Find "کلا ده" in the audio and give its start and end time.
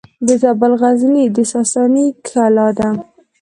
2.27-2.89